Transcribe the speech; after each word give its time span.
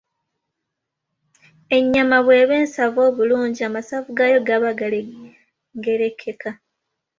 Ennyama 1.77 2.17
bw’eba 2.25 2.55
ensava 2.63 2.99
obulungi, 3.09 3.61
amasavu 3.69 4.09
gaayo 4.17 4.39
gaba 4.47 4.69
galengerekeka. 4.79 6.49